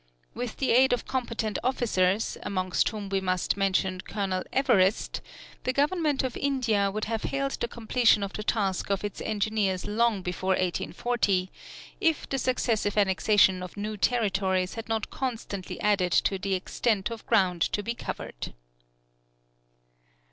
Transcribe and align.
With 0.33 0.57
the 0.57 0.71
aid 0.71 0.93
of 0.93 1.05
competent 1.05 1.59
officers, 1.63 2.35
amongst 2.41 2.89
whom 2.89 3.07
we 3.09 3.21
must 3.21 3.55
mention 3.55 4.01
Colonel 4.01 4.43
Everest, 4.51 5.21
the 5.63 5.73
Government 5.73 6.23
of 6.23 6.35
India 6.35 6.89
would 6.89 7.05
have 7.05 7.21
hailed 7.25 7.59
the 7.59 7.67
completion 7.67 8.23
of 8.23 8.33
the 8.33 8.41
task 8.41 8.89
of 8.89 9.03
its 9.03 9.21
engineers 9.21 9.85
long 9.85 10.23
before 10.23 10.53
1840, 10.53 11.51
if 12.01 12.27
the 12.27 12.39
successive 12.39 12.97
annexation 12.97 13.61
of 13.61 13.77
new 13.77 13.95
territories 13.95 14.73
had 14.73 14.89
not 14.89 15.11
constantly 15.11 15.79
added 15.81 16.13
to 16.13 16.39
the 16.39 16.55
extent 16.55 17.11
of 17.11 17.23
ground 17.27 17.61
to 17.61 17.83
be 17.83 17.93
covered. 17.93 18.55